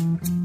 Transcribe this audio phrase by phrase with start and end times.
[0.00, 0.39] Mm-hmm.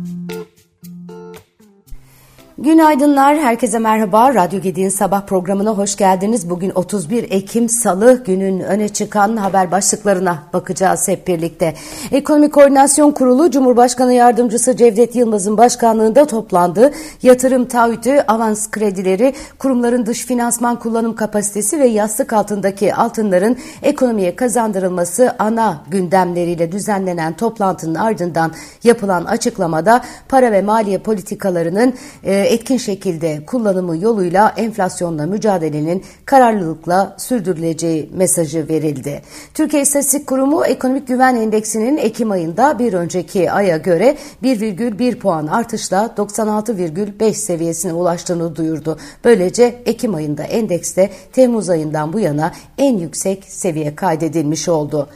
[2.66, 4.34] Günaydınlar, herkese merhaba.
[4.34, 6.50] Radyo Gedi'nin sabah programına hoş geldiniz.
[6.50, 11.74] Bugün 31 Ekim Salı günün öne çıkan haber başlıklarına bakacağız hep birlikte.
[12.12, 16.92] Ekonomi Koordinasyon Kurulu Cumhurbaşkanı Yardımcısı Cevdet Yılmaz'ın başkanlığında toplandı.
[17.24, 25.36] Yatırım taahhütü, avans kredileri, kurumların dış finansman kullanım kapasitesi ve yastık altındaki altınların ekonomiye kazandırılması
[25.40, 28.52] ana gündemleriyle düzenlenen toplantının ardından
[28.84, 31.94] yapılan açıklamada para ve maliye politikalarının
[32.24, 39.22] e, etkin şekilde kullanımı yoluyla enflasyonla mücadelenin kararlılıkla sürdürüleceği mesajı verildi.
[39.54, 46.14] Türkiye İstatistik Kurumu Ekonomik Güven Endeksinin Ekim ayında bir önceki aya göre 1,1 puan artışla
[46.18, 48.98] 96,5 seviyesine ulaştığını duyurdu.
[49.24, 55.10] Böylece Ekim ayında endekste Temmuz ayından bu yana en yüksek seviye kaydedilmiş oldu.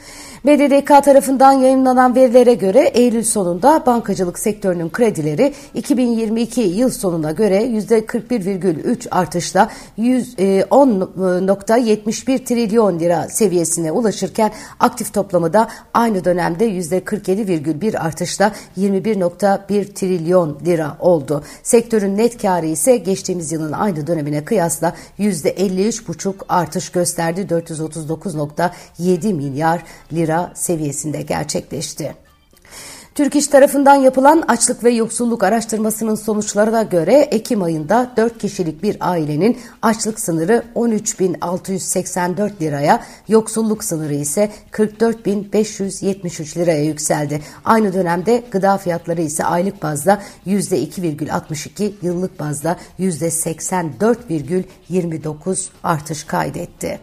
[0.46, 9.10] BDDK tarafından yayınlanan verilere göre Eylül sonunda bankacılık sektörünün kredileri 2022 yıl sonuna göre %41,3
[9.10, 19.94] artışla 110.71 e, trilyon lira seviyesine ulaşırken aktif toplamı da aynı dönemde %47,1 artışla 21.1
[19.94, 21.44] trilyon lira oldu.
[21.64, 29.84] Sektörün net karı ise geçtiğimiz yılın aynı dönemine kıyasla %53,5 artış gösterdi 439.7 milyar
[30.14, 32.16] lira lira seviyesinde gerçekleşti.
[33.16, 38.98] Türk İş tarafından yapılan açlık ve yoksulluk araştırmasının sonuçlarına göre Ekim ayında 4 kişilik bir
[39.00, 47.42] ailenin açlık sınırı 13.684 liraya, yoksulluk sınırı ise 44.573 liraya yükseldi.
[47.66, 57.00] Aynı dönemde gıda fiyatları ise aylık bazda %2,62, yıllık bazda %84,29 artış kaydetti.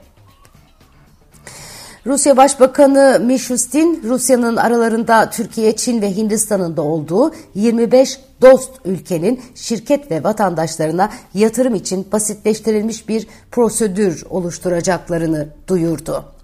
[2.06, 10.10] Rusya Başbakanı Mishustin, Rusya'nın aralarında Türkiye, Çin ve Hindistan'ın da olduğu 25 dost ülkenin şirket
[10.10, 16.35] ve vatandaşlarına yatırım için basitleştirilmiş bir prosedür oluşturacaklarını duyurdu.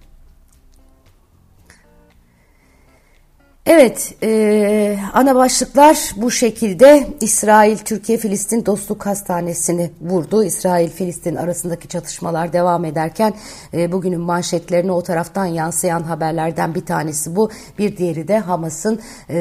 [3.66, 7.06] Evet, e, ana başlıklar bu şekilde.
[7.20, 10.44] İsrail, Türkiye, Filistin Dostluk Hastanesi'ni vurdu.
[10.44, 13.34] İsrail-Filistin arasındaki çatışmalar devam ederken
[13.74, 17.50] e, bugünün manşetlerine o taraftan yansıyan haberlerden bir tanesi bu.
[17.78, 19.34] Bir diğeri de Hamas'ın e,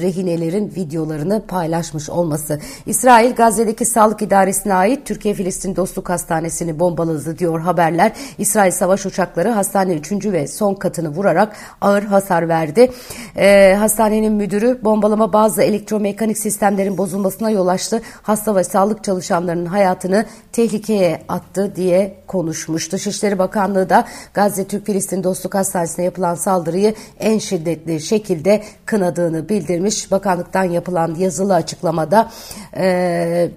[0.00, 2.60] rehinelerin videolarını paylaşmış olması.
[2.86, 8.12] İsrail, Gazze'deki Sağlık İdaresi'ne ait Türkiye-Filistin Dostluk Hastanesi'ni bombaladı diyor haberler.
[8.38, 10.26] İsrail savaş uçakları hastanenin 3.
[10.26, 12.90] ve son katını vurarak ağır hasar verdi.
[13.36, 18.02] E, e, hastanenin müdürü bombalama bazı elektromekanik sistemlerin bozulmasına yol açtı.
[18.22, 22.92] Hasta ve sağlık çalışanlarının hayatını tehlikeye attı diye konuşmuş.
[22.92, 24.04] Dışişleri Bakanlığı da
[24.34, 30.10] Gazze Türk Filistin Dostluk Hastanesi'ne yapılan saldırıyı en şiddetli şekilde kınadığını bildirmiş.
[30.10, 32.30] Bakanlıktan yapılan yazılı açıklamada
[32.76, 33.50] e,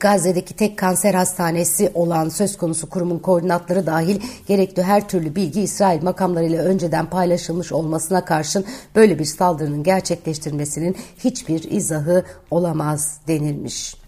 [0.00, 6.02] Gazze'deki tek kanser hastanesi olan söz konusu kurumun koordinatları dahil gerekli her türlü bilgi İsrail
[6.02, 8.64] makamlarıyla önceden paylaşılmış olmasına karşın
[8.96, 14.03] böyle bir saldırının gerçekleştirmesinin hiçbir izahı olamaz denilmiş.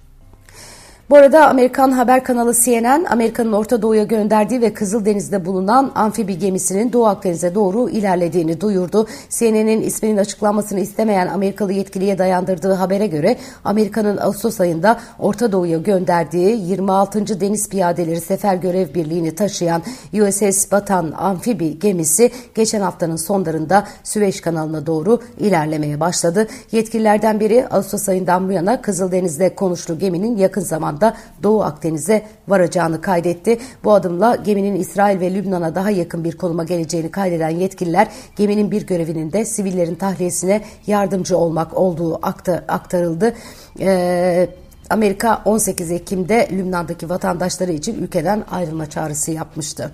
[1.11, 6.93] Bu arada Amerikan haber kanalı CNN, Amerika'nın Orta Doğu'ya gönderdiği ve Kızıldeniz'de bulunan amfibi gemisinin
[6.93, 9.07] Doğu Akdeniz'e doğru ilerlediğini duyurdu.
[9.31, 16.61] CNN'in isminin açıklanmasını istemeyen Amerikalı yetkiliye dayandırdığı habere göre Amerika'nın Ağustos ayında Orta Doğu'ya gönderdiği
[16.71, 17.41] 26.
[17.41, 24.87] Deniz Piyadeleri Sefer Görev Birliği'ni taşıyan USS Batan amfibi gemisi geçen haftanın sonlarında Süveyş kanalına
[24.87, 26.47] doğru ilerlemeye başladı.
[26.73, 33.01] Yetkililerden biri Ağustos ayından bu yana Kızıldeniz'de konuştuğu geminin yakın zamanda zamanda Doğu Akdeniz'e varacağını
[33.01, 33.59] kaydetti.
[33.85, 38.87] Bu adımla geminin İsrail ve Lübnan'a daha yakın bir konuma geleceğini kaydeden yetkililer geminin bir
[38.87, 42.21] görevinin de sivillerin tahliyesine yardımcı olmak olduğu
[42.69, 43.33] aktarıldı.
[43.81, 44.49] Ee,
[44.91, 49.91] Amerika 18 Ekim'de Lübnan'daki vatandaşları için ülkeden ayrılma çağrısı yapmıştı.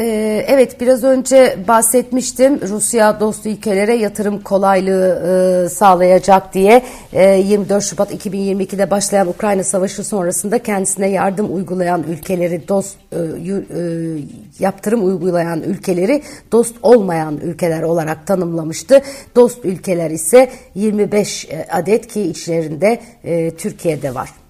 [0.00, 7.86] Ee, evet biraz önce bahsetmiştim Rusya dost ülkelere yatırım kolaylığı e, sağlayacak diye 24 ee,
[7.86, 13.22] Şubat 2022'de başlayan Ukrayna Savaşı sonrasında kendisine yardım uygulayan ülkeleri dost e, e,
[14.58, 16.22] yaptırım uygulayan ülkeleri
[16.52, 19.00] dost olmayan ülkeler olarak tanımlamıştı.
[19.36, 23.00] Dost ülkeler ise 25 adet ki içlerinde
[23.58, 24.47] Türkiye'de var.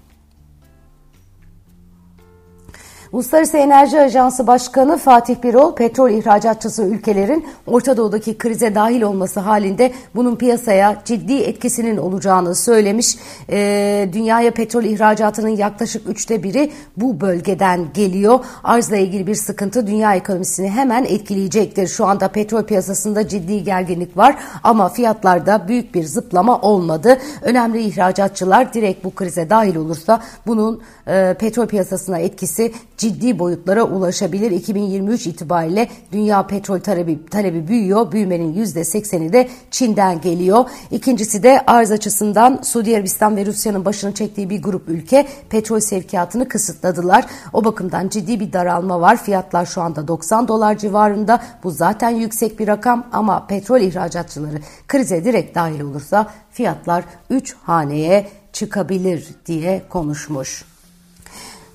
[3.12, 9.92] Uluslararası Enerji Ajansı Başkanı Fatih Birol, petrol ihracatçısı ülkelerin Orta Doğu'daki krize dahil olması halinde
[10.14, 13.16] bunun piyasaya ciddi etkisinin olacağını söylemiş.
[13.50, 18.44] E, dünyaya petrol ihracatının yaklaşık üçte biri bu bölgeden geliyor.
[18.64, 21.88] Arzla ilgili bir sıkıntı dünya ekonomisini hemen etkileyecektir.
[21.88, 27.18] Şu anda petrol piyasasında ciddi gerginlik var ama fiyatlarda büyük bir zıplama olmadı.
[27.42, 34.50] Önemli ihracatçılar direkt bu krize dahil olursa bunun e, petrol piyasasına etkisi ciddi boyutlara ulaşabilir.
[34.50, 38.12] 2023 itibariyle dünya petrol talebi, talebi büyüyor.
[38.12, 40.64] Büyümenin %80'i de Çin'den geliyor.
[40.90, 46.48] İkincisi de arz açısından Suudi Arabistan ve Rusya'nın başını çektiği bir grup ülke petrol sevkiyatını
[46.48, 47.26] kısıtladılar.
[47.52, 49.22] O bakımdan ciddi bir daralma var.
[49.22, 51.42] Fiyatlar şu anda 90 dolar civarında.
[51.64, 54.58] Bu zaten yüksek bir rakam ama petrol ihracatçıları
[54.88, 60.64] krize direkt dahil olursa fiyatlar 3 haneye çıkabilir diye konuşmuş.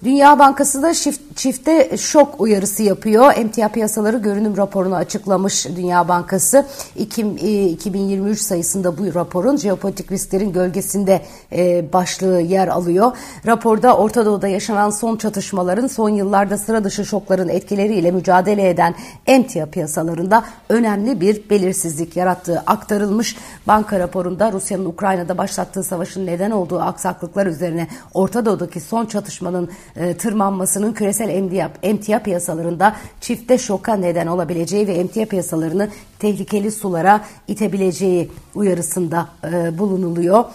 [0.03, 0.93] Dünya Bankası da
[1.35, 3.33] çifte şok uyarısı yapıyor.
[3.35, 6.65] Emtia piyasaları görünüm raporunu açıklamış Dünya Bankası.
[6.95, 11.21] 2023 e, sayısında bu raporun jeopolitik risklerin gölgesinde
[11.51, 13.11] e, başlığı yer alıyor.
[13.45, 18.95] Raporda Orta Doğu'da yaşanan son çatışmaların son yıllarda sıra dışı şokların etkileriyle mücadele eden
[19.27, 23.35] emtia piyasalarında önemli bir belirsizlik yarattığı aktarılmış.
[23.67, 30.17] Banka raporunda Rusya'nın Ukrayna'da başlattığı savaşın neden olduğu aksaklıklar üzerine Orta Doğu'daki son çatışmanın e,
[30.17, 38.31] tırmanmasının küresel emtia, emtia piyasalarında çifte şoka neden olabileceği ve emtia piyasalarını tehlikeli sulara itebileceği
[38.55, 40.45] uyarısında e, bulunuluyor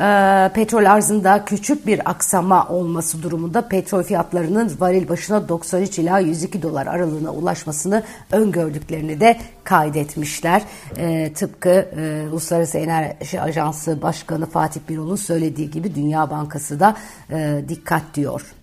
[0.00, 6.62] e, petrol arzında küçük bir aksama olması durumunda petrol fiyatlarının varil başına 93 ila 102
[6.62, 8.02] dolar aralığına ulaşmasını
[8.32, 10.62] öngördüklerini de kaydetmişler.
[10.96, 16.96] E, tıpkı e, Uluslararası Enerji Ajansı Başkanı Fatih Birol'un söylediği gibi Dünya Bankası da
[17.30, 18.54] e, dikkat diyor.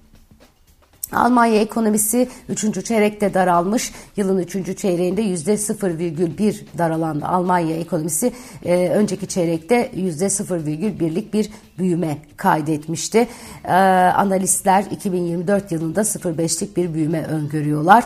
[1.11, 2.85] Almanya ekonomisi 3.
[2.85, 3.91] çeyrekte daralmış.
[4.17, 4.77] Yılın 3.
[4.77, 8.31] çeyreğinde %0,1 daralan Almanya ekonomisi
[8.65, 13.27] e, önceki çeyrekte %0,1'lik bir büyüme kaydetmişti.
[13.65, 18.03] E, analistler 2024 yılında 0,5'lik bir büyüme öngörüyorlar.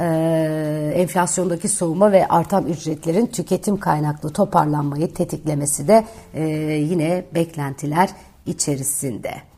[0.00, 6.04] E, enflasyondaki soğuma ve artan ücretlerin tüketim kaynaklı toparlanmayı tetiklemesi de
[6.34, 6.44] e,
[6.90, 8.10] yine beklentiler
[8.46, 9.55] içerisinde.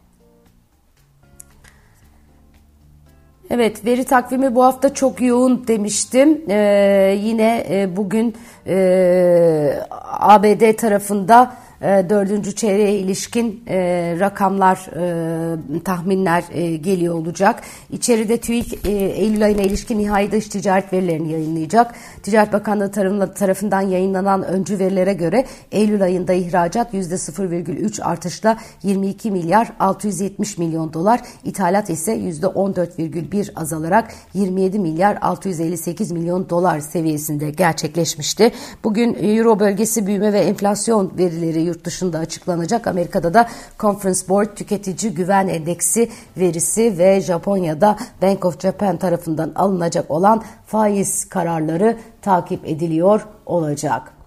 [3.51, 6.43] Evet veri takvimi bu hafta çok yoğun demiştim.
[6.49, 8.35] Ee, yine e, bugün
[8.67, 9.81] e,
[10.21, 13.77] ABD tarafında dördüncü çeyreğe ilişkin e,
[14.21, 17.63] rakamlar, e, tahminler e, geliyor olacak.
[17.91, 21.95] İçeride TÜİK e, Eylül ayına ilişkin nihai dış ticaret verilerini yayınlayacak.
[22.23, 22.91] Ticaret Bakanlığı
[23.35, 31.21] tarafından yayınlanan öncü verilere göre Eylül ayında ihracat %0,3 artışla 22 milyar 670 milyon dolar,
[31.45, 38.53] ithalat ise %14,1 azalarak 27 milyar 658 milyon dolar seviyesinde gerçekleşmişti.
[38.85, 42.87] Bugün Euro bölgesi büyüme ve enflasyon verileri yurt dışında açıklanacak.
[42.87, 43.49] Amerika'da da
[43.79, 51.29] Conference Board Tüketici Güven Endeksi verisi ve Japonya'da Bank of Japan tarafından alınacak olan faiz
[51.29, 54.18] kararları takip ediliyor olacak.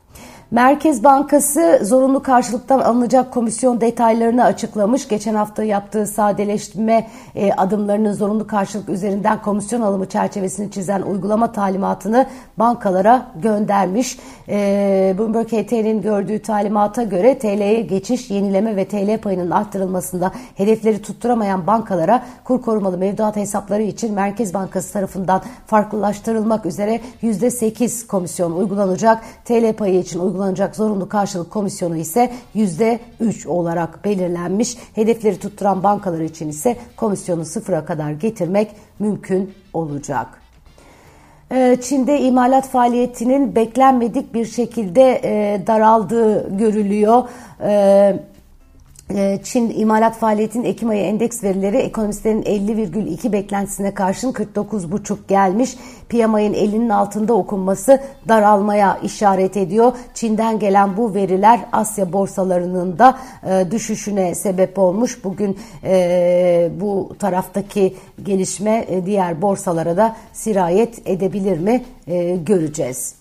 [0.52, 5.08] Merkez Bankası zorunlu karşılıktan alınacak komisyon detaylarını açıklamış.
[5.08, 12.26] Geçen hafta yaptığı sadeleştirme e, adımlarının zorunlu karşılık üzerinden komisyon alımı çerçevesini çizen uygulama talimatını
[12.58, 14.20] bankalara göndermiş.
[14.50, 21.68] E, Bloomberg HT'nin gördüğü talimata göre TL'ye geçiş, yenileme ve TL payının arttırılmasında hedefleri tutturamayan
[21.68, 29.24] bankalara kur korumalı mevduat hesapları için Merkez Bankası tarafından farklılaştırılmak üzere %8 komisyon uygulanacak.
[29.46, 34.78] TL payı için uygulanacak uygulanacak zorunlu karşılık komisyonu ise %3 olarak belirlenmiş.
[34.96, 40.28] Hedefleri tutturan bankalar için ise komisyonu sıfıra kadar getirmek mümkün olacak.
[41.52, 47.24] Ee, Çin'de imalat faaliyetinin beklenmedik bir şekilde e, daraldığı görülüyor.
[49.16, 55.78] Ee, Çin imalat faaliyetinin Ekim ayı endeks verileri ekonomistlerin 50,2 beklentisine karşın 49,5 gelmiş.
[56.10, 59.94] PMI'nin 50'nin altında okunması daralmaya işaret ediyor.
[60.14, 65.24] Çin'den gelen bu veriler Asya borsalarının da e, düşüşüne sebep olmuş.
[65.24, 71.84] Bugün e, bu taraftaki gelişme e, diğer borsalara da sirayet edebilir mi
[72.46, 73.21] göreceğiz.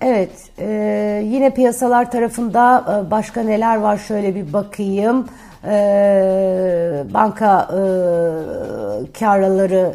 [0.00, 5.26] Evet, e, yine piyasalar tarafında e, başka neler var şöyle bir bakayım.
[5.64, 7.80] E, banka e,
[9.18, 9.94] karları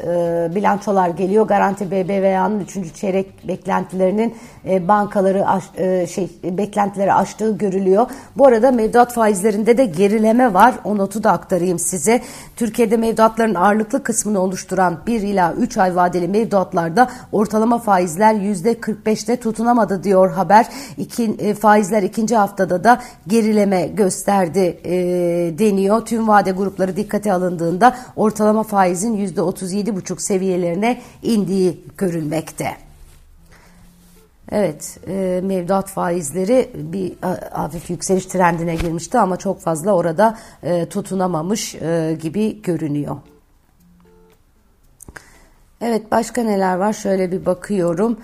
[0.52, 1.48] e, bilançolar geliyor.
[1.48, 2.96] Garanti BBVA'nın 3.
[2.96, 8.08] çeyrek beklentilerinin e, bankaları aş, e, şey beklentileri aştığı görülüyor.
[8.38, 10.76] Bu arada mevduat faizlerinde de gerileme var.
[10.84, 12.22] O notu da aktarayım size.
[12.56, 20.04] Türkiye'de mevduatların ağırlıklı kısmını oluşturan 1 ila 3 ay vadeli mevduatlarda ortalama faizler %45'te tutunamadı
[20.04, 20.68] diyor haber.
[20.98, 26.06] İki, e, faizler ikinci haftada da gerileme gösterdi e, deniyor.
[26.06, 32.68] Tüm vade grupları dikkate alındığında ortalama faizin %37,5 seviyelerine indiği görülmekte.
[34.52, 37.14] Evet, e, mevduat faizleri bir
[37.52, 43.16] hafif yükseliş trendine girmişti ama çok fazla orada e, tutunamamış e, gibi görünüyor.
[45.82, 46.94] Evet, başka neler var?
[46.94, 48.18] Şöyle bir bakıyorum.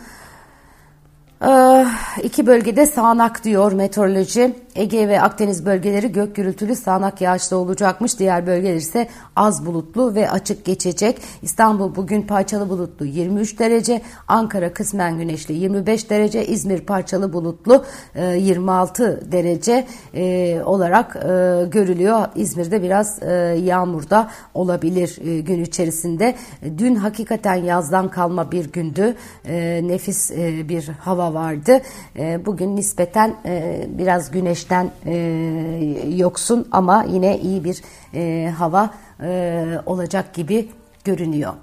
[1.48, 1.86] Ee,
[2.24, 4.56] iki bölgede sağanak diyor meteoroloji.
[4.76, 8.20] Ege ve Akdeniz bölgeleri gök gürültülü sağanak yağışlı olacakmış.
[8.20, 11.18] Diğer bölgeler ise az bulutlu ve açık geçecek.
[11.42, 14.02] İstanbul bugün parçalı bulutlu 23 derece.
[14.28, 16.46] Ankara kısmen güneşli 25 derece.
[16.46, 17.86] İzmir parçalı bulutlu
[18.38, 21.20] 26 e, derece e, olarak e,
[21.72, 22.26] görülüyor.
[22.36, 23.20] İzmir'de biraz
[23.66, 26.36] yağmur da olabilir gün içerisinde.
[26.78, 29.16] Dün hakikaten yazdan kalma bir gündü.
[29.88, 30.32] Nefis
[30.70, 31.82] bir hava vardı.
[32.46, 33.36] Bugün nispeten
[33.98, 35.16] biraz güneş güneşten e,
[36.16, 37.82] yoksun ama yine iyi bir
[38.14, 40.70] e, hava e, olacak gibi
[41.04, 41.54] görünüyor.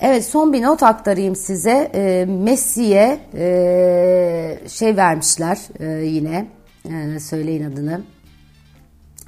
[0.00, 1.90] Evet son bir not aktarayım size.
[1.94, 6.46] E, Messi'ye e, şey vermişler e, yine
[6.84, 8.00] e, söyleyin adını.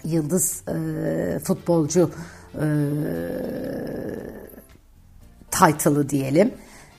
[0.04, 2.10] Yıldız e, futbolcu
[2.54, 2.66] e,
[5.50, 6.50] title'ı diyelim.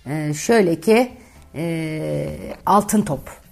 [0.06, 1.12] E, şöyle ki
[1.56, 2.27] e,
[2.65, 3.42] altın top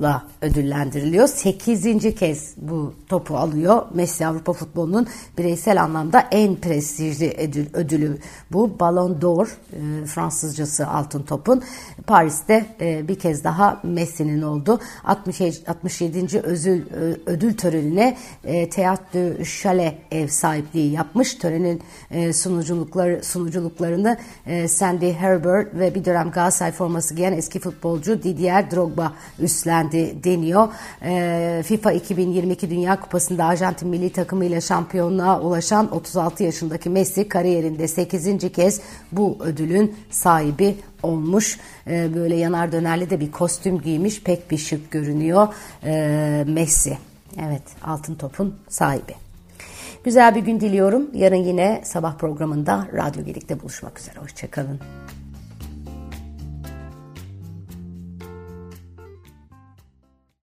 [0.00, 1.28] la ödüllendiriliyor.
[1.28, 3.82] Sekizinci kez bu topu alıyor.
[3.94, 5.06] Messi Avrupa futbolunun
[5.38, 8.18] bireysel anlamda en prestijli ödül, ödülü
[8.52, 8.80] bu.
[8.80, 11.62] Ballon d'Or e, Fransızcası altın topun.
[12.06, 14.80] Paris'te e, bir kez daha Messi'nin oldu.
[15.04, 16.40] 60, 67.
[16.40, 16.82] Özül,
[17.26, 21.34] ödül törenine e, Théâtre du Chalet ev sahipliği yapmış.
[21.34, 28.22] Törenin e, sunuculukları, sunuculuklarını e, Sandy Herbert ve bir dönem Galatasaray forması giyen eski futbolcu
[28.22, 29.12] Didier Drogba
[29.44, 30.68] üstlendi deniyor.
[31.04, 38.52] E, FIFA 2022 Dünya Kupası'nda Arjantin milli takımıyla şampiyonluğa ulaşan 36 yaşındaki Messi kariyerinde 8.
[38.52, 38.80] kez
[39.12, 41.58] bu ödülün sahibi olmuş.
[41.86, 44.22] E, böyle yanar dönerli de bir kostüm giymiş.
[44.22, 45.48] Pek bir şık görünüyor
[45.84, 46.98] e, Messi.
[47.40, 49.14] Evet altın topun sahibi.
[50.04, 51.10] Güzel bir gün diliyorum.
[51.14, 54.18] Yarın yine sabah programında Radyo Gedik'te buluşmak üzere.
[54.18, 54.80] Hoşçakalın.